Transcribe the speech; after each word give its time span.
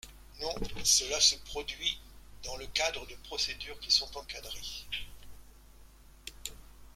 Non! 0.39 0.49
Cela 0.83 1.21
se 1.21 1.35
produit 1.35 1.99
dans 2.43 2.57
le 2.57 2.65
cadre 2.65 3.05
de 3.05 3.13
procédures 3.25 3.79
qui 3.81 3.91
sont 3.91 4.09
encadrées. 4.17 4.87